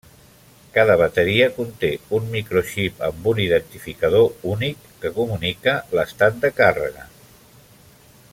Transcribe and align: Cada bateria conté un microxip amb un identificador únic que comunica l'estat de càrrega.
Cada 0.77 0.93
bateria 1.01 1.49
conté 1.57 1.91
un 2.19 2.31
microxip 2.31 3.05
amb 3.09 3.29
un 3.33 3.43
identificador 3.45 4.49
únic 4.55 4.91
que 5.05 5.15
comunica 5.21 5.77
l'estat 5.99 6.45
de 6.47 6.55
càrrega. 6.63 7.09